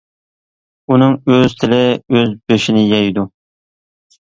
ئۇنىڭ 0.95 1.13
ئۆز 1.33 1.53
تىلى 1.61 1.79
ئۆز 2.15 2.33
بېشىنى 2.49 2.85
يەيدۇ. 2.89 3.29